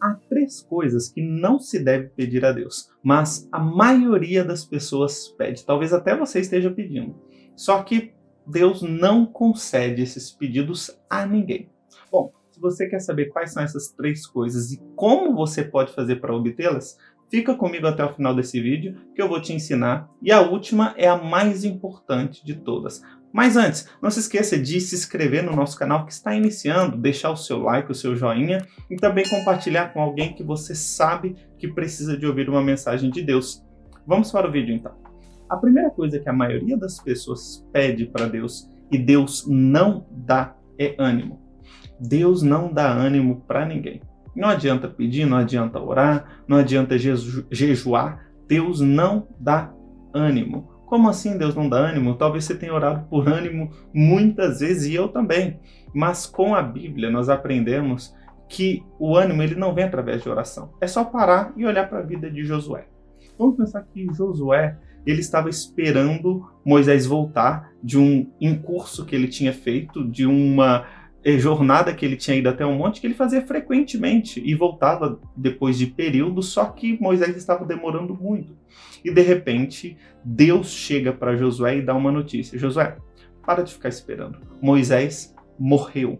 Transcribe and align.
há 0.00 0.14
três 0.28 0.62
coisas 0.62 1.08
que 1.08 1.22
não 1.22 1.58
se 1.58 1.82
deve 1.82 2.08
pedir 2.08 2.44
a 2.44 2.52
Deus, 2.52 2.90
mas 3.02 3.48
a 3.52 3.58
maioria 3.58 4.44
das 4.44 4.64
pessoas 4.64 5.28
pede. 5.28 5.64
Talvez 5.64 5.92
até 5.92 6.16
você 6.16 6.40
esteja 6.40 6.70
pedindo. 6.70 7.14
Só 7.54 7.82
que 7.82 8.12
Deus 8.46 8.82
não 8.82 9.26
concede 9.26 10.02
esses 10.02 10.30
pedidos 10.30 10.90
a 11.08 11.26
ninguém. 11.26 11.68
Bom, 12.10 12.32
se 12.50 12.60
você 12.60 12.88
quer 12.88 13.00
saber 13.00 13.26
quais 13.26 13.52
são 13.52 13.62
essas 13.62 13.88
três 13.88 14.26
coisas 14.26 14.72
e 14.72 14.82
como 14.96 15.34
você 15.34 15.62
pode 15.62 15.92
fazer 15.92 16.16
para 16.16 16.34
obtê-las, 16.34 16.98
fica 17.30 17.54
comigo 17.54 17.86
até 17.86 18.04
o 18.04 18.12
final 18.12 18.34
desse 18.34 18.60
vídeo 18.60 18.96
que 19.14 19.22
eu 19.22 19.28
vou 19.28 19.40
te 19.40 19.52
ensinar. 19.52 20.10
E 20.20 20.32
a 20.32 20.40
última 20.40 20.94
é 20.96 21.08
a 21.08 21.16
mais 21.16 21.64
importante 21.64 22.44
de 22.44 22.56
todas. 22.56 23.02
Mas 23.32 23.56
antes, 23.56 23.88
não 24.02 24.10
se 24.10 24.20
esqueça 24.20 24.58
de 24.58 24.80
se 24.80 24.94
inscrever 24.94 25.44
no 25.44 25.54
nosso 25.54 25.78
canal 25.78 26.04
que 26.04 26.12
está 26.12 26.34
iniciando, 26.34 26.96
deixar 26.96 27.30
o 27.30 27.36
seu 27.36 27.60
like, 27.60 27.90
o 27.90 27.94
seu 27.94 28.16
joinha 28.16 28.66
e 28.90 28.96
também 28.96 29.28
compartilhar 29.28 29.92
com 29.92 30.00
alguém 30.00 30.34
que 30.34 30.42
você 30.42 30.74
sabe 30.74 31.36
que 31.56 31.68
precisa 31.68 32.16
de 32.16 32.26
ouvir 32.26 32.48
uma 32.48 32.62
mensagem 32.62 33.10
de 33.10 33.22
Deus. 33.22 33.64
Vamos 34.06 34.32
para 34.32 34.48
o 34.48 34.52
vídeo 34.52 34.74
então. 34.74 34.92
A 35.48 35.56
primeira 35.56 35.90
coisa 35.90 36.18
que 36.18 36.28
a 36.28 36.32
maioria 36.32 36.76
das 36.76 37.00
pessoas 37.00 37.66
pede 37.72 38.06
para 38.06 38.26
Deus 38.26 38.68
e 38.90 38.98
Deus 38.98 39.46
não 39.48 40.06
dá 40.10 40.56
é 40.78 40.96
ânimo. 40.98 41.40
Deus 42.00 42.42
não 42.42 42.72
dá 42.72 42.90
ânimo 42.90 43.42
para 43.46 43.66
ninguém. 43.66 44.00
Não 44.34 44.48
adianta 44.48 44.88
pedir, 44.88 45.26
não 45.26 45.36
adianta 45.36 45.80
orar, 45.80 46.42
não 46.48 46.56
adianta 46.56 46.96
jejuar. 46.98 48.26
Deus 48.48 48.80
não 48.80 49.28
dá 49.38 49.72
ânimo. 50.14 50.79
Como 50.90 51.08
assim 51.08 51.38
Deus 51.38 51.54
não 51.54 51.68
dá 51.68 51.76
ânimo? 51.76 52.16
Talvez 52.16 52.44
você 52.44 52.56
tenha 52.56 52.74
orado 52.74 53.06
por 53.08 53.28
ânimo 53.28 53.70
muitas 53.94 54.58
vezes 54.58 54.90
e 54.90 54.94
eu 54.96 55.06
também. 55.06 55.60
Mas 55.94 56.26
com 56.26 56.52
a 56.52 56.60
Bíblia 56.60 57.08
nós 57.08 57.28
aprendemos 57.28 58.12
que 58.48 58.82
o 58.98 59.16
ânimo 59.16 59.40
ele 59.40 59.54
não 59.54 59.72
vem 59.72 59.84
através 59.84 60.20
de 60.20 60.28
oração. 60.28 60.72
É 60.80 60.88
só 60.88 61.04
parar 61.04 61.52
e 61.56 61.64
olhar 61.64 61.88
para 61.88 62.00
a 62.00 62.02
vida 62.02 62.28
de 62.28 62.42
Josué. 62.42 62.88
Vamos 63.38 63.56
pensar 63.56 63.82
que 63.84 64.12
Josué 64.12 64.76
ele 65.06 65.20
estava 65.20 65.48
esperando 65.48 66.44
Moisés 66.64 67.06
voltar 67.06 67.70
de 67.80 67.96
um 67.96 68.28
incurso 68.40 69.06
que 69.06 69.14
ele 69.14 69.28
tinha 69.28 69.52
feito, 69.52 70.04
de 70.04 70.26
uma 70.26 70.84
jornada 71.24 71.92
que 71.92 72.04
ele 72.04 72.16
tinha 72.16 72.36
ido 72.36 72.48
até 72.48 72.64
um 72.64 72.76
monte 72.76 73.00
que 73.00 73.06
ele 73.06 73.14
fazia 73.14 73.42
frequentemente 73.46 74.42
e 74.44 74.54
voltava 74.54 75.20
depois 75.36 75.76
de 75.76 75.86
períodos, 75.86 76.48
só 76.48 76.64
que 76.66 77.00
Moisés 77.00 77.36
estava 77.36 77.64
demorando 77.64 78.14
muito. 78.14 78.56
E 79.04 79.10
de 79.10 79.20
repente, 79.20 79.96
Deus 80.24 80.70
chega 80.70 81.12
para 81.12 81.36
Josué 81.36 81.78
e 81.78 81.82
dá 81.82 81.94
uma 81.94 82.10
notícia: 82.10 82.58
Josué, 82.58 82.96
para 83.44 83.62
de 83.62 83.72
ficar 83.72 83.88
esperando. 83.88 84.38
Moisés 84.62 85.34
morreu. 85.58 86.18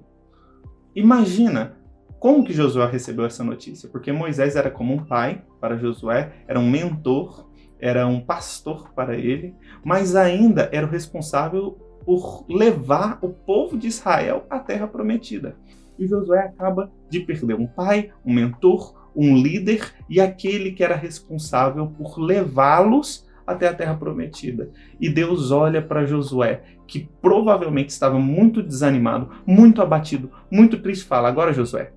Imagina 0.94 1.76
como 2.18 2.44
que 2.44 2.52
Josué 2.52 2.86
recebeu 2.86 3.24
essa 3.24 3.42
notícia, 3.42 3.88
porque 3.88 4.12
Moisés 4.12 4.54
era 4.56 4.70
como 4.70 4.92
um 4.92 5.04
pai 5.04 5.42
para 5.58 5.78
Josué, 5.78 6.32
era 6.46 6.60
um 6.60 6.68
mentor, 6.68 7.48
era 7.78 8.06
um 8.06 8.20
pastor 8.20 8.92
para 8.92 9.16
ele, 9.16 9.54
mas 9.82 10.14
ainda 10.14 10.68
era 10.70 10.86
o 10.86 10.90
responsável 10.90 11.78
por 12.10 12.44
levar 12.48 13.20
o 13.22 13.28
povo 13.28 13.78
de 13.78 13.86
Israel 13.86 14.44
à 14.50 14.58
terra 14.58 14.88
prometida. 14.88 15.54
E 15.96 16.08
Josué 16.08 16.40
acaba 16.40 16.90
de 17.08 17.20
perder 17.20 17.54
um 17.54 17.68
pai, 17.68 18.10
um 18.26 18.34
mentor, 18.34 19.08
um 19.14 19.36
líder 19.36 19.94
e 20.08 20.20
aquele 20.20 20.72
que 20.72 20.82
era 20.82 20.96
responsável 20.96 21.86
por 21.86 22.18
levá-los 22.18 23.28
até 23.46 23.68
a 23.68 23.72
terra 23.72 23.94
prometida. 23.94 24.72
E 25.00 25.08
Deus 25.08 25.52
olha 25.52 25.80
para 25.80 26.04
Josué, 26.04 26.64
que 26.84 27.08
provavelmente 27.22 27.90
estava 27.90 28.18
muito 28.18 28.60
desanimado, 28.60 29.30
muito 29.46 29.80
abatido, 29.80 30.32
muito 30.50 30.82
triste, 30.82 31.04
fala: 31.04 31.28
Agora, 31.28 31.52
Josué, 31.52 31.92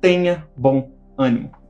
tenha 0.00 0.44
bom 0.56 0.90
ânimo. 1.16 1.61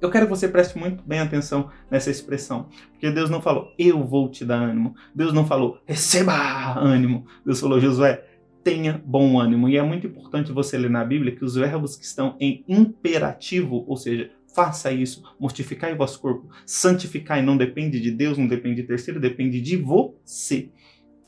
Eu 0.00 0.10
quero 0.10 0.26
que 0.26 0.30
você 0.30 0.46
preste 0.46 0.78
muito 0.78 1.02
bem 1.02 1.18
atenção 1.18 1.70
nessa 1.90 2.10
expressão, 2.10 2.68
porque 2.92 3.10
Deus 3.10 3.28
não 3.28 3.42
falou, 3.42 3.72
eu 3.76 4.04
vou 4.04 4.28
te 4.28 4.44
dar 4.44 4.56
ânimo. 4.56 4.94
Deus 5.12 5.32
não 5.32 5.44
falou, 5.44 5.80
receba 5.84 6.78
ânimo. 6.78 7.26
Deus 7.44 7.58
falou, 7.58 7.80
Josué, 7.80 8.24
tenha 8.62 9.02
bom 9.04 9.40
ânimo. 9.40 9.68
E 9.68 9.76
é 9.76 9.82
muito 9.82 10.06
importante 10.06 10.52
você 10.52 10.78
ler 10.78 10.90
na 10.90 11.04
Bíblia 11.04 11.34
que 11.34 11.44
os 11.44 11.56
verbos 11.56 11.96
que 11.96 12.04
estão 12.04 12.36
em 12.38 12.64
imperativo, 12.68 13.84
ou 13.88 13.96
seja, 13.96 14.30
faça 14.54 14.92
isso, 14.92 15.22
mortificai 15.38 15.92
o 15.94 15.96
vosso 15.96 16.20
corpo, 16.20 16.48
santificai, 16.64 17.42
não 17.42 17.56
depende 17.56 18.00
de 18.00 18.12
Deus, 18.12 18.38
não 18.38 18.46
depende 18.46 18.82
de 18.82 18.86
terceiro, 18.86 19.18
depende 19.18 19.60
de 19.60 19.76
você. 19.76 20.70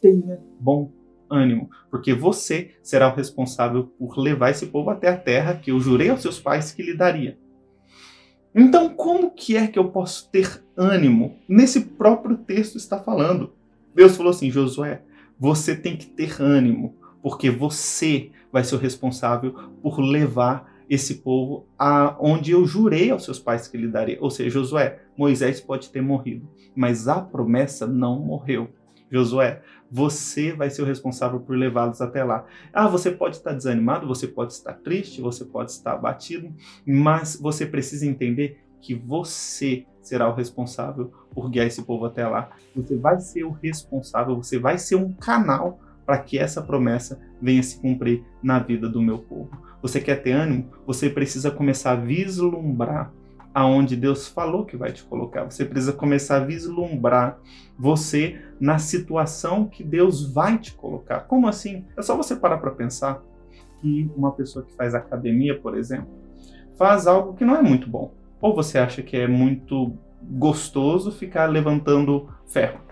Tenha 0.00 0.38
bom 0.60 0.92
ânimo, 1.28 1.70
porque 1.90 2.12
você 2.12 2.72
será 2.82 3.12
o 3.12 3.16
responsável 3.16 3.84
por 3.98 4.18
levar 4.18 4.50
esse 4.50 4.66
povo 4.66 4.90
até 4.90 5.08
a 5.08 5.16
terra 5.16 5.54
que 5.54 5.70
eu 5.70 5.80
jurei 5.80 6.08
aos 6.08 6.22
seus 6.22 6.38
pais 6.38 6.72
que 6.72 6.82
lhe 6.82 6.96
daria. 6.96 7.38
Então, 8.54 8.88
como 8.88 9.30
que 9.30 9.56
é 9.56 9.66
que 9.66 9.78
eu 9.78 9.90
posso 9.90 10.28
ter 10.30 10.62
ânimo? 10.76 11.36
Nesse 11.48 11.80
próprio 11.80 12.36
texto 12.36 12.76
está 12.76 12.98
falando. 12.98 13.52
Deus 13.94 14.16
falou 14.16 14.30
assim: 14.30 14.50
Josué, 14.50 15.02
você 15.38 15.74
tem 15.74 15.96
que 15.96 16.06
ter 16.06 16.40
ânimo, 16.40 16.94
porque 17.22 17.50
você 17.50 18.30
vai 18.52 18.64
ser 18.64 18.74
o 18.74 18.78
responsável 18.78 19.52
por 19.82 20.00
levar 20.00 20.70
esse 20.88 21.16
povo 21.16 21.66
a 21.78 22.16
onde 22.18 22.50
eu 22.50 22.66
jurei 22.66 23.10
aos 23.10 23.24
seus 23.24 23.38
pais 23.38 23.68
que 23.68 23.78
lhe 23.78 23.86
daria. 23.86 24.18
Ou 24.20 24.30
seja, 24.30 24.50
Josué, 24.50 24.98
Moisés 25.16 25.60
pode 25.60 25.88
ter 25.88 26.02
morrido, 26.02 26.48
mas 26.74 27.06
a 27.06 27.20
promessa 27.20 27.86
não 27.86 28.18
morreu. 28.18 28.70
Josué, 29.10 29.62
você 29.90 30.52
vai 30.52 30.70
ser 30.70 30.82
o 30.82 30.86
responsável 30.86 31.40
por 31.40 31.56
levá-los 31.56 32.00
até 32.00 32.22
lá. 32.22 32.44
Ah, 32.72 32.86
você 32.86 33.10
pode 33.10 33.36
estar 33.36 33.52
desanimado, 33.52 34.06
você 34.06 34.26
pode 34.26 34.52
estar 34.52 34.74
triste, 34.74 35.20
você 35.20 35.44
pode 35.44 35.72
estar 35.72 35.92
abatido, 35.92 36.54
mas 36.86 37.36
você 37.40 37.66
precisa 37.66 38.06
entender 38.06 38.60
que 38.80 38.94
você 38.94 39.84
será 40.00 40.28
o 40.28 40.34
responsável 40.34 41.12
por 41.32 41.50
guiar 41.50 41.66
esse 41.66 41.82
povo 41.82 42.06
até 42.06 42.26
lá. 42.26 42.50
Você 42.74 42.96
vai 42.96 43.20
ser 43.20 43.44
o 43.44 43.50
responsável, 43.50 44.36
você 44.36 44.58
vai 44.58 44.78
ser 44.78 44.96
um 44.96 45.12
canal 45.12 45.80
para 46.06 46.18
que 46.18 46.38
essa 46.38 46.62
promessa 46.62 47.20
venha 47.40 47.62
se 47.62 47.80
cumprir 47.80 48.24
na 48.42 48.58
vida 48.58 48.88
do 48.88 49.02
meu 49.02 49.18
povo. 49.18 49.50
Você 49.82 50.00
quer 50.00 50.22
ter 50.22 50.32
ânimo? 50.32 50.70
Você 50.86 51.08
precisa 51.08 51.50
começar 51.50 51.92
a 51.92 51.96
vislumbrar 51.96 53.12
aonde 53.54 53.96
Deus 53.96 54.28
falou 54.28 54.64
que 54.64 54.76
vai 54.76 54.92
te 54.92 55.02
colocar. 55.02 55.44
Você 55.44 55.64
precisa 55.64 55.92
começar 55.92 56.36
a 56.36 56.44
vislumbrar 56.44 57.38
você 57.78 58.40
na 58.60 58.78
situação 58.78 59.66
que 59.66 59.82
Deus 59.82 60.32
vai 60.32 60.58
te 60.58 60.72
colocar. 60.72 61.20
Como 61.20 61.48
assim? 61.48 61.84
É 61.96 62.02
só 62.02 62.16
você 62.16 62.36
parar 62.36 62.58
para 62.58 62.70
pensar 62.70 63.22
que 63.80 64.10
uma 64.16 64.32
pessoa 64.32 64.64
que 64.64 64.72
faz 64.72 64.94
academia, 64.94 65.58
por 65.58 65.76
exemplo, 65.76 66.08
faz 66.76 67.06
algo 67.06 67.34
que 67.34 67.44
não 67.44 67.56
é 67.56 67.62
muito 67.62 67.88
bom. 67.88 68.12
Ou 68.40 68.54
você 68.54 68.78
acha 68.78 69.02
que 69.02 69.16
é 69.16 69.26
muito 69.26 69.94
gostoso 70.22 71.10
ficar 71.10 71.46
levantando 71.46 72.28
ferro 72.46 72.90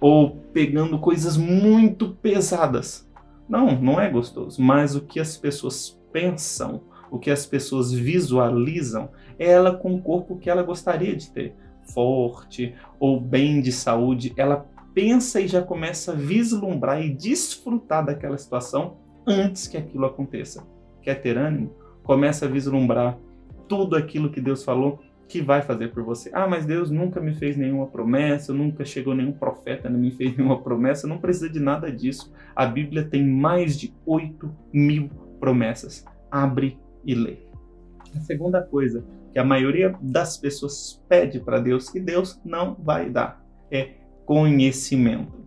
ou 0.00 0.36
pegando 0.52 0.98
coisas 0.98 1.36
muito 1.36 2.10
pesadas. 2.10 3.08
Não, 3.48 3.80
não 3.80 4.00
é 4.00 4.10
gostoso, 4.10 4.60
mas 4.60 4.94
o 4.94 5.00
que 5.00 5.18
as 5.18 5.36
pessoas 5.36 5.98
pensam, 6.12 6.82
o 7.14 7.18
que 7.20 7.30
as 7.30 7.46
pessoas 7.46 7.92
visualizam 7.92 9.08
é 9.38 9.48
ela 9.48 9.72
com 9.72 9.94
o 9.94 10.02
corpo 10.02 10.36
que 10.36 10.50
ela 10.50 10.64
gostaria 10.64 11.14
de 11.14 11.30
ter, 11.30 11.54
forte 11.94 12.74
ou 12.98 13.20
bem 13.20 13.62
de 13.62 13.70
saúde. 13.70 14.34
Ela 14.36 14.66
pensa 14.92 15.40
e 15.40 15.46
já 15.46 15.62
começa 15.62 16.10
a 16.10 16.16
vislumbrar 16.16 17.00
e 17.00 17.14
desfrutar 17.14 18.04
daquela 18.04 18.36
situação 18.36 18.96
antes 19.24 19.68
que 19.68 19.76
aquilo 19.76 20.06
aconteça. 20.06 20.66
Quer 21.02 21.20
ter 21.20 21.38
ânimo? 21.38 21.72
Começa 22.02 22.46
a 22.46 22.48
vislumbrar 22.48 23.16
tudo 23.68 23.94
aquilo 23.94 24.28
que 24.28 24.40
Deus 24.40 24.64
falou 24.64 24.98
que 25.28 25.40
vai 25.40 25.62
fazer 25.62 25.92
por 25.92 26.02
você. 26.02 26.30
Ah, 26.32 26.48
mas 26.48 26.66
Deus 26.66 26.90
nunca 26.90 27.20
me 27.20 27.32
fez 27.32 27.56
nenhuma 27.56 27.86
promessa, 27.86 28.52
nunca 28.52 28.84
chegou 28.84 29.14
nenhum 29.14 29.32
profeta, 29.32 29.88
não 29.88 30.00
me 30.00 30.10
fez 30.10 30.36
nenhuma 30.36 30.60
promessa. 30.60 31.06
Não 31.06 31.18
precisa 31.18 31.48
de 31.48 31.60
nada 31.60 31.92
disso. 31.92 32.32
A 32.56 32.66
Bíblia 32.66 33.04
tem 33.04 33.24
mais 33.24 33.78
de 33.78 33.94
8 34.04 34.50
mil 34.72 35.08
promessas. 35.38 36.04
Abre 36.28 36.76
e 37.04 37.14
lê. 37.14 37.38
A 38.14 38.20
segunda 38.20 38.62
coisa 38.62 39.04
que 39.32 39.38
a 39.38 39.44
maioria 39.44 39.96
das 40.00 40.36
pessoas 40.36 41.02
pede 41.08 41.40
para 41.40 41.58
Deus 41.58 41.90
que 41.90 41.98
Deus 41.98 42.40
não 42.44 42.74
vai 42.74 43.10
dar 43.10 43.44
é 43.70 43.94
conhecimento. 44.24 45.44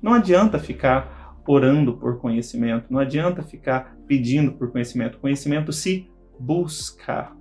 Não 0.00 0.14
adianta 0.14 0.58
ficar 0.58 1.36
orando 1.46 1.96
por 1.96 2.18
conhecimento, 2.18 2.86
não 2.90 2.98
adianta 2.98 3.42
ficar 3.42 3.96
pedindo 4.06 4.52
por 4.52 4.70
conhecimento. 4.70 5.18
Conhecimento 5.18 5.72
se 5.72 6.08
buscar. 6.38 7.36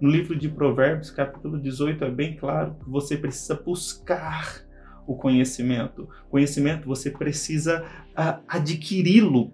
No 0.00 0.10
livro 0.10 0.38
de 0.38 0.48
Provérbios, 0.48 1.10
capítulo 1.10 1.58
18, 1.58 2.04
é 2.04 2.10
bem 2.10 2.36
claro 2.36 2.74
que 2.74 2.88
você 2.88 3.16
precisa 3.16 3.54
buscar 3.54 4.66
o 5.06 5.16
conhecimento. 5.16 6.08
Conhecimento 6.28 6.86
você 6.86 7.10
precisa 7.10 7.82
uh, 8.10 8.42
adquiri-lo 8.46 9.52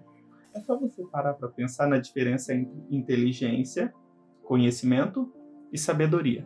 é 0.53 0.61
só 0.61 0.77
você 0.77 1.03
parar 1.03 1.33
para 1.33 1.49
pensar 1.49 1.87
na 1.87 1.97
diferença 1.97 2.53
entre 2.53 2.73
inteligência, 2.89 3.93
conhecimento 4.43 5.31
e 5.71 5.77
sabedoria. 5.77 6.45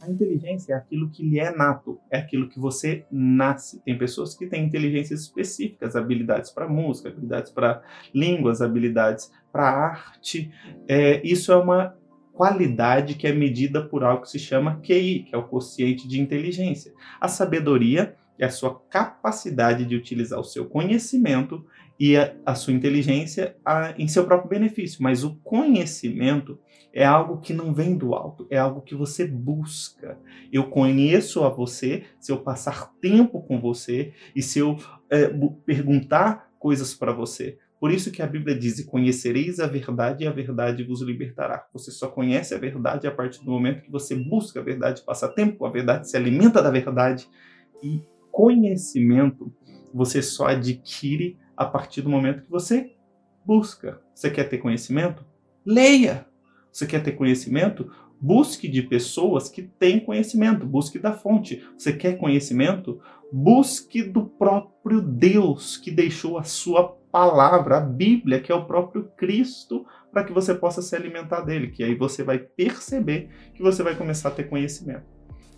A 0.00 0.10
inteligência 0.10 0.72
é 0.72 0.76
aquilo 0.76 1.08
que 1.08 1.22
lhe 1.22 1.38
é 1.38 1.54
nato, 1.54 2.00
é 2.10 2.18
aquilo 2.18 2.48
que 2.48 2.58
você 2.58 3.06
nasce. 3.08 3.80
Tem 3.84 3.96
pessoas 3.96 4.34
que 4.34 4.48
têm 4.48 4.64
inteligências 4.64 5.20
específicas, 5.20 5.94
habilidades 5.94 6.50
para 6.50 6.68
música, 6.68 7.08
habilidades 7.08 7.52
para 7.52 7.80
línguas, 8.12 8.60
habilidades 8.60 9.30
para 9.52 9.70
arte. 9.70 10.52
É, 10.88 11.24
isso 11.24 11.52
é 11.52 11.56
uma 11.56 11.96
qualidade 12.32 13.14
que 13.14 13.28
é 13.28 13.32
medida 13.32 13.80
por 13.86 14.02
algo 14.02 14.22
que 14.22 14.30
se 14.30 14.40
chama 14.40 14.80
QI, 14.80 15.22
que 15.22 15.34
é 15.36 15.38
o 15.38 15.46
quociente 15.46 16.08
de 16.08 16.20
inteligência. 16.20 16.92
A 17.20 17.28
sabedoria 17.28 18.16
é 18.36 18.46
a 18.46 18.50
sua 18.50 18.80
capacidade 18.90 19.84
de 19.84 19.94
utilizar 19.94 20.40
o 20.40 20.44
seu 20.44 20.66
conhecimento 20.66 21.64
e 22.02 22.16
a, 22.16 22.34
a 22.44 22.56
sua 22.56 22.72
inteligência 22.72 23.56
a, 23.64 23.94
em 23.96 24.08
seu 24.08 24.24
próprio 24.24 24.50
benefício. 24.50 25.00
Mas 25.00 25.22
o 25.22 25.36
conhecimento 25.36 26.58
é 26.92 27.04
algo 27.04 27.40
que 27.40 27.52
não 27.52 27.72
vem 27.72 27.96
do 27.96 28.12
alto, 28.12 28.44
é 28.50 28.58
algo 28.58 28.80
que 28.80 28.92
você 28.92 29.24
busca. 29.24 30.18
Eu 30.52 30.68
conheço 30.68 31.44
a 31.44 31.48
você 31.48 32.02
se 32.18 32.32
eu 32.32 32.38
passar 32.38 32.92
tempo 33.00 33.40
com 33.40 33.60
você 33.60 34.12
e 34.34 34.42
se 34.42 34.58
eu 34.58 34.76
é, 35.08 35.32
perguntar 35.64 36.50
coisas 36.58 36.92
para 36.92 37.12
você. 37.12 37.56
Por 37.78 37.92
isso 37.92 38.10
que 38.10 38.20
a 38.20 38.26
Bíblia 38.26 38.58
diz: 38.58 38.84
conhecereis 38.84 39.60
a 39.60 39.68
verdade 39.68 40.24
e 40.24 40.26
a 40.26 40.32
verdade 40.32 40.82
vos 40.82 41.02
libertará. 41.02 41.68
Você 41.72 41.92
só 41.92 42.08
conhece 42.08 42.52
a 42.52 42.58
verdade 42.58 43.06
a 43.06 43.12
partir 43.12 43.44
do 43.44 43.52
momento 43.52 43.80
que 43.80 43.92
você 43.92 44.16
busca 44.16 44.58
a 44.58 44.64
verdade, 44.64 45.04
passa 45.06 45.28
tempo 45.28 45.58
com 45.58 45.66
a 45.66 45.70
verdade, 45.70 46.10
se 46.10 46.16
alimenta 46.16 46.60
da 46.60 46.70
verdade. 46.72 47.28
E 47.80 48.02
conhecimento 48.32 49.52
você 49.94 50.20
só 50.20 50.46
adquire 50.46 51.38
a 51.62 51.68
partir 51.68 52.02
do 52.02 52.10
momento 52.10 52.42
que 52.42 52.50
você 52.50 52.92
busca. 53.44 54.00
Você 54.14 54.30
quer 54.30 54.48
ter 54.48 54.58
conhecimento? 54.58 55.24
Leia. 55.64 56.26
Você 56.70 56.86
quer 56.86 57.02
ter 57.02 57.12
conhecimento? 57.12 57.90
Busque 58.20 58.68
de 58.68 58.82
pessoas 58.82 59.48
que 59.48 59.62
têm 59.62 59.98
conhecimento, 59.98 60.64
busque 60.64 60.98
da 60.98 61.12
fonte. 61.12 61.64
Você 61.76 61.92
quer 61.92 62.18
conhecimento? 62.18 63.00
Busque 63.32 64.02
do 64.02 64.26
próprio 64.26 65.00
Deus 65.00 65.76
que 65.76 65.90
deixou 65.90 66.38
a 66.38 66.44
sua 66.44 66.96
palavra, 67.10 67.78
a 67.78 67.80
Bíblia, 67.80 68.40
que 68.40 68.50
é 68.50 68.54
o 68.54 68.64
próprio 68.64 69.10
Cristo, 69.16 69.84
para 70.10 70.24
que 70.24 70.32
você 70.32 70.54
possa 70.54 70.80
se 70.80 70.96
alimentar 70.96 71.42
dele, 71.42 71.68
que 71.68 71.82
aí 71.82 71.94
você 71.94 72.22
vai 72.22 72.38
perceber 72.38 73.28
que 73.54 73.62
você 73.62 73.82
vai 73.82 73.94
começar 73.94 74.28
a 74.28 74.32
ter 74.32 74.44
conhecimento. 74.44 75.04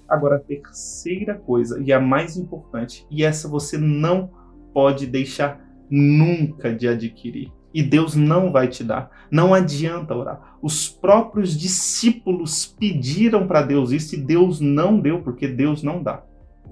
Agora, 0.09 0.37
a 0.37 0.41
terceira 0.41 1.35
coisa, 1.35 1.81
e 1.81 1.93
a 1.93 2.01
mais 2.01 2.37
importante, 2.37 3.07
e 3.11 3.25
essa 3.25 3.49
você 3.49 3.79
não 3.79 4.31
pode 4.73 5.07
deixar 5.07 5.65
nunca 5.91 6.75
de 6.75 6.89
adquirir. 6.89 7.53
E 7.73 7.83
Deus 7.83 8.15
não 8.15 8.53
vai 8.53 8.69
te 8.69 8.85
dar. 8.85 9.11
Não 9.31 9.53
adianta 9.53 10.15
orar. 10.15 10.57
Os 10.63 10.89
próprios 10.89 11.59
discípulos 11.59 12.67
pediram 12.79 13.49
para 13.49 13.63
Deus 13.63 13.91
isso 13.91 14.15
e 14.15 14.19
Deus 14.19 14.61
não 14.61 15.01
deu, 15.01 15.23
porque 15.23 15.49
Deus 15.49 15.83
não 15.83 16.03
dá. 16.03 16.23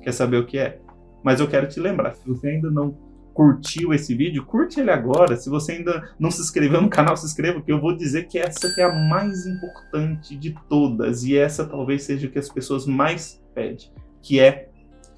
Quer 0.00 0.12
saber 0.12 0.37
o 0.37 0.47
que 0.47 0.59
é? 0.59 0.79
Mas 1.25 1.41
eu 1.41 1.49
quero 1.49 1.69
te 1.69 1.81
lembrar, 1.81 2.14
se 2.14 2.26
você 2.26 2.49
ainda 2.49 2.70
não 2.70 2.97
curtiu 3.32 3.93
esse 3.93 4.14
vídeo, 4.14 4.44
curte 4.44 4.81
ele 4.81 4.91
agora. 4.91 5.37
Se 5.37 5.49
você 5.49 5.73
ainda 5.73 6.09
não 6.19 6.31
se 6.31 6.41
inscreveu 6.41 6.81
no 6.81 6.91
canal, 6.91 7.17
se 7.17 7.26
inscreva, 7.26 7.55
porque 7.55 7.73
eu 7.73 7.81
vou 7.81 7.97
dizer 7.97 8.29
que 8.29 8.38
essa 8.38 8.73
que 8.73 8.81
é 8.81 8.85
a 8.85 8.93
mais 8.93 9.47
importante 9.47 10.37
de 10.37 10.55
todas. 10.69 11.25
E 11.25 11.37
essa 11.37 11.64
talvez 11.64 12.03
seja 12.03 12.26
o 12.26 12.31
que 12.31 12.38
as 12.38 12.49
pessoas 12.49 12.87
mais 12.87 13.43
pedem, 13.55 13.91
que 14.20 14.38
é 14.38 14.69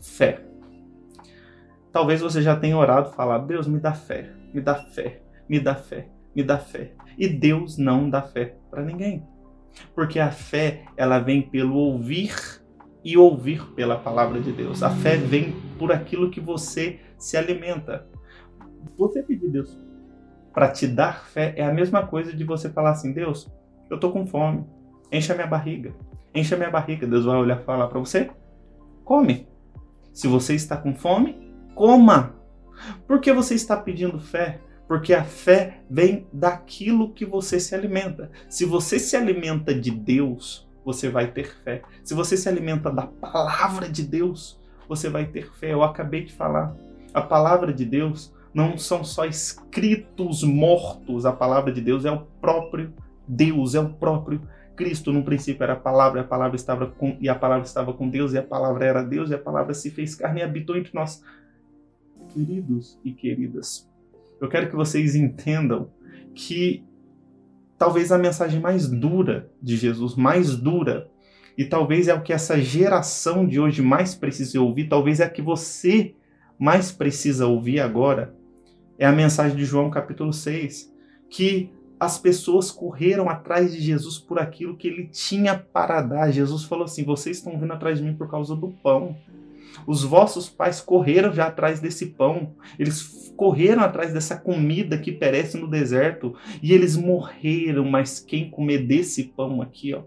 fé. 0.01 0.45
Talvez 1.95 2.21
você 2.21 2.43
já 2.43 2.57
tenha 2.57 2.77
orado 2.77 3.13
falado, 3.13 3.47
Deus, 3.47 3.69
me 3.69 3.79
dá 3.79 3.93
fé, 3.93 4.29
me 4.53 4.61
dá 4.61 4.75
fé, 4.75 5.23
me 5.49 5.61
dá 5.61 5.77
fé, 5.77 6.09
me 6.35 6.43
dá 6.43 6.59
fé. 6.59 6.93
E 7.17 7.29
Deus 7.29 7.79
não 7.79 8.11
dá 8.11 8.21
fé 8.21 8.57
para 8.69 8.83
ninguém. 8.83 9.25
Porque 9.95 10.19
a 10.19 10.33
fé, 10.33 10.87
ela 10.97 11.21
vem 11.21 11.41
pelo 11.41 11.77
ouvir 11.77 12.35
e 13.05 13.17
ouvir 13.17 13.63
pela 13.77 13.97
palavra 13.97 14.41
de 14.41 14.51
Deus. 14.51 14.83
A 14.83 14.91
fé 14.91 15.17
vem 15.17 15.55
por 15.79 15.93
aquilo 15.93 16.33
que 16.33 16.41
você 16.41 16.99
se 17.17 17.37
alimenta. 17.37 18.05
Você 18.99 19.23
pedir 19.23 19.49
Deus 19.51 19.81
para 20.53 20.73
te 20.73 20.89
dar 20.89 21.25
fé 21.27 21.55
é 21.57 21.65
a 21.65 21.73
mesma 21.73 22.05
coisa 22.05 22.33
de 22.33 22.43
você 22.43 22.69
falar 22.69 22.91
assim: 22.91 23.13
Deus, 23.13 23.49
eu 23.89 24.01
tô 24.01 24.11
com 24.11 24.27
fome, 24.27 24.67
encha 25.13 25.33
minha 25.33 25.47
barriga, 25.47 25.95
encha 26.35 26.57
minha 26.57 26.71
barriga. 26.73 27.07
Deus 27.07 27.25
vai 27.25 27.37
olhar 27.37 27.61
e 27.61 27.65
falar 27.65 27.87
para 27.87 28.01
você: 28.01 28.33
come. 29.05 29.47
Se 30.13 30.27
você 30.27 30.55
está 30.55 30.77
com 30.77 30.95
fome, 30.95 31.44
coma. 31.75 32.35
Por 33.07 33.21
que 33.21 33.33
você 33.33 33.55
está 33.55 33.77
pedindo 33.77 34.19
fé? 34.19 34.61
Porque 34.87 35.15
a 35.15 35.25
fé 35.25 35.81
vem 35.89 36.27
daquilo 36.33 37.13
que 37.13 37.25
você 37.25 37.59
se 37.59 37.75
alimenta. 37.75 38.31
Se 38.49 38.65
você 38.65 38.99
se 38.99 39.17
alimenta 39.17 39.75
de 39.75 39.91
Deus, 39.91 40.69
você 40.85 41.09
vai 41.09 41.29
ter 41.31 41.57
fé. 41.65 41.83
Se 42.03 42.15
você 42.15 42.37
se 42.37 42.49
alimenta 42.49 42.91
da 42.91 43.07
palavra 43.07 43.89
de 43.89 44.03
Deus, 44.03 44.61
você 44.89 45.09
vai 45.09 45.27
ter 45.27 45.51
fé. 45.53 45.73
Eu 45.73 45.83
acabei 45.83 46.25
de 46.25 46.33
falar. 46.33 46.75
A 47.13 47.23
palavra 47.23 47.73
de 47.73 47.85
Deus 47.85 48.35
não 48.53 48.77
são 48.77 49.03
só 49.03 49.25
escritos 49.25 50.43
mortos. 50.43 51.25
A 51.25 51.33
palavra 51.33 51.73
de 51.73 51.81
Deus 51.81 52.05
é 52.05 52.11
o 52.11 52.21
próprio 52.41 52.93
Deus, 53.27 53.75
é 53.75 53.81
o 53.81 53.89
próprio 53.89 54.43
Cristo. 54.77 55.13
No 55.13 55.25
princípio 55.25 55.65
era 55.65 55.73
a 55.73 55.77
palavra, 55.77 56.21
a 56.21 56.25
palavra 56.25 56.57
estava 56.57 56.87
com 56.87 57.17
e 57.21 57.29
a 57.29 57.35
palavra 57.35 57.65
estava 57.65 57.93
com 57.93 58.09
Deus 58.09 58.33
e 58.33 58.39
a 58.39 58.43
palavra 58.43 58.85
era 58.85 59.03
Deus 59.03 59.31
e 59.31 59.35
a 59.35 59.39
palavra 59.39 59.73
se 59.73 59.91
fez 59.91 60.15
carne 60.15 60.41
e 60.41 60.45
habitou 60.45 60.77
entre 60.77 60.93
nós. 60.95 61.23
Queridos 62.35 62.99
e 63.05 63.13
queridas, 63.13 63.89
eu 64.41 64.49
quero 64.49 64.69
que 64.69 64.75
vocês 64.75 65.15
entendam 65.15 65.89
que 66.35 66.85
talvez 67.79 68.11
a 68.11 68.19
mensagem 68.19 68.61
mais 68.61 68.89
dura 68.89 69.49
de 69.63 69.77
Jesus, 69.77 70.17
mais 70.17 70.57
dura, 70.57 71.09
e 71.57 71.65
talvez 71.65 72.09
é 72.09 72.15
o 72.15 72.23
que 72.23 72.33
essa 72.33 72.61
geração 72.61 73.47
de 73.47 73.61
hoje 73.61 73.81
mais 73.81 74.17
precisa 74.17 74.61
ouvir, 74.61 74.89
talvez 74.89 75.21
é 75.21 75.25
a 75.25 75.31
que 75.31 75.41
você 75.41 76.17
mais 76.59 76.91
precisa 76.91 77.47
ouvir 77.47 77.79
agora, 77.79 78.35
é 78.99 79.07
a 79.07 79.13
mensagem 79.13 79.57
de 79.57 79.65
João 79.65 79.89
capítulo 79.89 80.33
6, 80.33 80.93
que 81.31 81.71
as 82.01 82.19
pessoas 82.19 82.69
correram 82.73 83.29
atrás 83.31 83.73
de 83.73 83.81
Jesus 83.81 84.19
por 84.19 84.41
aquilo 84.41 84.77
que 84.77 84.89
ele 84.89 85.07
tinha 85.07 85.57
para 85.57 86.03
dar. 86.03 86.33
Jesus 86.33 86.65
falou 86.65 86.85
assim: 86.85 87.05
vocês 87.05 87.37
estão 87.37 87.59
vindo 87.59 87.73
atrás 87.73 87.99
de 87.99 88.05
mim 88.05 88.15
por 88.15 88.29
causa 88.29 88.57
do 88.57 88.73
pão. 88.83 89.17
Os 89.87 90.03
vossos 90.03 90.49
pais 90.49 90.81
correram 90.81 91.33
já 91.33 91.47
atrás 91.47 91.81
desse 91.81 92.07
pão, 92.07 92.55
eles 92.79 93.33
correram 93.37 93.83
atrás 93.83 94.13
dessa 94.13 94.37
comida 94.37 94.99
que 94.99 95.13
perece 95.13 95.57
no 95.57 95.69
deserto 95.69 96.35
e 96.63 96.73
eles 96.73 96.97
morreram, 96.97 97.85
mas 97.85 98.21
quem 98.21 98.51
comer 98.51 98.87
desse 98.87 99.25
pão 99.25 99.61
aqui, 99.61 99.93
ó, 99.95 100.03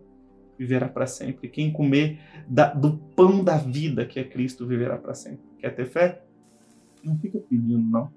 viverá 0.57 0.88
para 0.88 1.06
sempre. 1.06 1.50
Quem 1.50 1.71
comer 1.71 2.19
da, 2.48 2.74
do 2.74 2.98
pão 3.15 3.44
da 3.44 3.57
vida, 3.57 4.06
que 4.06 4.19
é 4.19 4.24
Cristo, 4.24 4.65
viverá 4.65 4.98
para 4.98 5.13
sempre. 5.13 5.45
Quer 5.60 5.75
ter 5.75 5.86
fé? 5.86 6.21
Não 7.03 7.18
fica 7.18 7.39
pedindo, 7.39 7.77
não. 7.77 8.10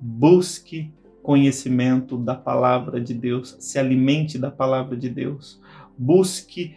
Busque 0.00 0.92
conhecimento 1.22 2.16
da 2.16 2.34
palavra 2.34 3.00
de 3.00 3.12
Deus, 3.12 3.56
se 3.58 3.78
alimente 3.78 4.38
da 4.38 4.50
palavra 4.50 4.96
de 4.96 5.08
Deus. 5.08 5.60
Busque 5.98 6.76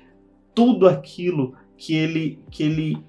tudo 0.53 0.87
aquilo 0.87 1.55
que 1.77 1.95
ele 1.95 2.39
que 2.49 2.63
ele 2.63 3.03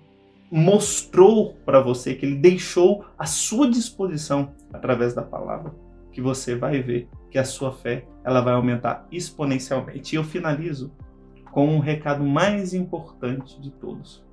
mostrou 0.57 1.55
para 1.67 1.81
você, 1.81 2.15
que 2.15 2.25
ele 2.25 2.37
deixou 2.37 3.05
à 3.19 3.27
sua 3.27 3.69
disposição 3.69 4.55
através 4.73 5.13
da 5.13 5.21
palavra, 5.21 5.75
que 6.13 6.21
você 6.21 6.55
vai 6.55 6.81
ver 6.81 7.09
que 7.29 7.41
a 7.41 7.45
sua 7.45 7.73
fé 7.73 8.07
ela 8.23 8.41
vai 8.41 8.55
aumentar 8.55 9.05
exponencialmente. 9.11 10.15
E 10.15 10.17
eu 10.17 10.23
finalizo 10.23 10.93
com 11.51 11.67
um 11.67 11.81
recado 11.81 12.23
mais 12.23 12.73
importante 12.73 13.61
de 13.61 13.73
todos. 13.73 14.25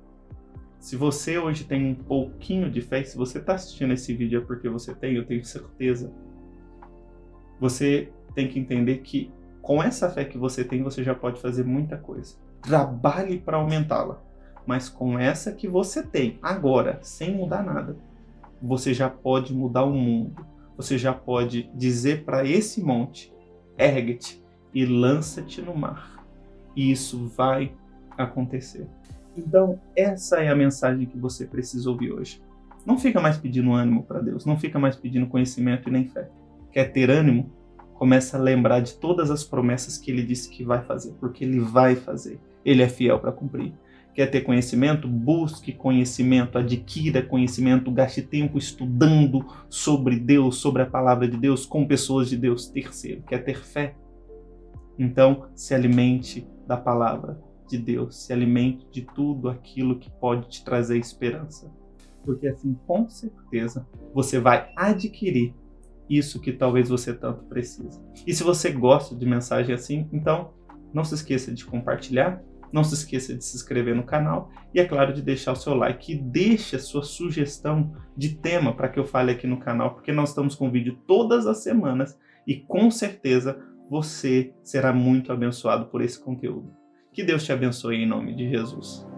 Se 0.78 0.94
você 0.94 1.38
hoje 1.38 1.64
tem 1.64 1.84
um 1.84 1.94
pouquinho 1.96 2.70
de 2.70 2.80
fé, 2.80 3.02
se 3.02 3.16
você 3.16 3.38
está 3.38 3.54
assistindo 3.54 3.92
esse 3.92 4.14
vídeo 4.14 4.40
é 4.40 4.44
porque 4.44 4.68
você 4.68 4.94
tem, 4.94 5.16
eu 5.16 5.26
tenho 5.26 5.44
certeza. 5.44 6.12
Você 7.58 8.12
tem 8.32 8.46
que 8.46 8.60
entender 8.60 8.98
que 8.98 9.28
com 9.60 9.82
essa 9.82 10.08
fé 10.08 10.24
que 10.24 10.38
você 10.38 10.62
tem, 10.62 10.84
você 10.84 11.02
já 11.02 11.16
pode 11.16 11.40
fazer 11.40 11.64
muita 11.64 11.96
coisa. 11.96 12.36
Trabalhe 12.60 13.40
para 13.40 13.56
aumentá-la 13.56 14.22
mas 14.66 14.88
com 14.88 15.18
essa 15.18 15.52
que 15.52 15.68
você 15.68 16.02
tem 16.02 16.38
agora, 16.42 16.98
sem 17.02 17.34
mudar 17.34 17.62
nada, 17.62 17.96
você 18.60 18.94
já 18.94 19.10
pode 19.10 19.52
mudar 19.52 19.84
o 19.84 19.92
mundo. 19.92 20.46
Você 20.76 20.96
já 20.96 21.12
pode 21.12 21.70
dizer 21.74 22.24
para 22.24 22.46
esse 22.46 22.82
monte: 22.82 23.32
ergue-te 23.76 24.42
e 24.72 24.86
lança-te 24.86 25.60
no 25.60 25.76
mar. 25.76 26.24
E 26.74 26.90
isso 26.90 27.26
vai 27.28 27.72
acontecer. 28.16 28.86
Então, 29.36 29.80
essa 29.96 30.38
é 30.38 30.48
a 30.48 30.56
mensagem 30.56 31.06
que 31.06 31.18
você 31.18 31.46
precisa 31.46 31.90
ouvir 31.90 32.12
hoje. 32.12 32.42
Não 32.84 32.98
fica 32.98 33.20
mais 33.20 33.38
pedindo 33.38 33.72
ânimo 33.72 34.02
para 34.02 34.20
Deus, 34.20 34.44
não 34.44 34.58
fica 34.58 34.78
mais 34.78 34.96
pedindo 34.96 35.26
conhecimento 35.26 35.88
e 35.88 35.92
nem 35.92 36.06
fé. 36.06 36.28
Quer 36.70 36.92
ter 36.92 37.10
ânimo? 37.10 37.50
Começa 37.94 38.36
a 38.36 38.40
lembrar 38.40 38.80
de 38.80 38.94
todas 38.94 39.30
as 39.30 39.44
promessas 39.44 39.96
que 39.96 40.10
ele 40.10 40.22
disse 40.22 40.50
que 40.50 40.64
vai 40.64 40.82
fazer, 40.82 41.12
porque 41.20 41.44
ele 41.44 41.60
vai 41.60 41.94
fazer. 41.94 42.40
Ele 42.64 42.82
é 42.82 42.88
fiel 42.88 43.18
para 43.20 43.30
cumprir. 43.30 43.72
Quer 44.14 44.26
ter 44.26 44.42
conhecimento? 44.42 45.08
Busque 45.08 45.72
conhecimento, 45.72 46.58
adquira 46.58 47.22
conhecimento, 47.22 47.90
gaste 47.90 48.20
tempo 48.22 48.58
estudando 48.58 49.46
sobre 49.70 50.18
Deus, 50.18 50.56
sobre 50.56 50.82
a 50.82 50.86
palavra 50.86 51.26
de 51.26 51.36
Deus, 51.36 51.64
com 51.64 51.86
pessoas 51.86 52.28
de 52.28 52.36
Deus. 52.36 52.68
Terceiro, 52.68 53.22
quer 53.22 53.42
ter 53.42 53.58
fé? 53.64 53.94
Então, 54.98 55.46
se 55.54 55.74
alimente 55.74 56.46
da 56.66 56.76
palavra 56.76 57.40
de 57.66 57.78
Deus, 57.78 58.16
se 58.16 58.32
alimente 58.32 58.86
de 58.90 59.00
tudo 59.00 59.48
aquilo 59.48 59.98
que 59.98 60.10
pode 60.10 60.48
te 60.48 60.64
trazer 60.64 60.98
esperança. 60.98 61.72
Porque 62.22 62.46
assim, 62.46 62.76
com 62.86 63.08
certeza, 63.08 63.86
você 64.14 64.38
vai 64.38 64.70
adquirir 64.76 65.54
isso 66.08 66.38
que 66.38 66.52
talvez 66.52 66.90
você 66.90 67.14
tanto 67.14 67.44
precisa. 67.44 67.98
E 68.26 68.34
se 68.34 68.42
você 68.44 68.70
gosta 68.70 69.16
de 69.16 69.24
mensagem 69.24 69.74
assim, 69.74 70.06
então 70.12 70.50
Não 70.92 71.04
se 71.04 71.14
esqueça 71.14 71.52
de 71.52 71.64
compartilhar, 71.64 72.42
não 72.72 72.82
se 72.82 72.94
esqueça 72.94 73.34
de 73.34 73.44
se 73.44 73.56
inscrever 73.56 73.94
no 73.94 74.02
canal 74.02 74.50
e, 74.74 74.80
é 74.80 74.84
claro, 74.84 75.12
de 75.12 75.22
deixar 75.22 75.52
o 75.52 75.56
seu 75.56 75.74
like 75.74 76.12
e 76.12 76.16
deixe 76.16 76.76
a 76.76 76.78
sua 76.78 77.02
sugestão 77.02 77.92
de 78.16 78.36
tema 78.36 78.74
para 78.74 78.88
que 78.88 78.98
eu 78.98 79.04
fale 79.04 79.30
aqui 79.30 79.46
no 79.46 79.58
canal, 79.58 79.94
porque 79.94 80.12
nós 80.12 80.30
estamos 80.30 80.54
com 80.54 80.70
vídeo 80.70 80.98
todas 81.06 81.46
as 81.46 81.62
semanas 81.62 82.18
e 82.46 82.56
com 82.56 82.90
certeza 82.90 83.62
você 83.90 84.54
será 84.62 84.92
muito 84.92 85.32
abençoado 85.32 85.86
por 85.86 86.00
esse 86.00 86.18
conteúdo. 86.18 86.72
Que 87.12 87.22
Deus 87.22 87.44
te 87.44 87.52
abençoe 87.52 87.96
em 87.96 88.06
nome 88.06 88.34
de 88.34 88.48
Jesus. 88.48 89.11